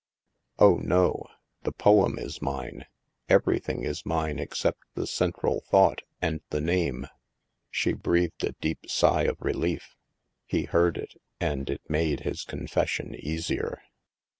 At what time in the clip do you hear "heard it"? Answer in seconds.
10.63-11.21